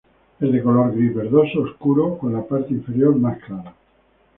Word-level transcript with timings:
Es 0.39 0.51
de 0.51 0.63
color 0.63 0.95
gris 0.95 1.13
verdoso 1.13 1.61
oscuro, 1.61 2.17
con 2.17 2.33
la 2.33 2.41
parte 2.41 2.73
inferior 2.73 3.15
más 3.15 3.37
clara. 3.37 3.75